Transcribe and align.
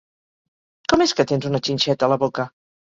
Com 0.95 1.05
és 1.07 1.15
que 1.21 1.27
tens 1.33 1.47
una 1.53 1.63
xinxeta 1.71 2.11
a 2.11 2.13
la 2.17 2.21
boca? 2.27 2.51